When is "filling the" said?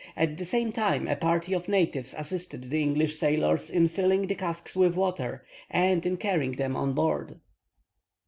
3.87-4.33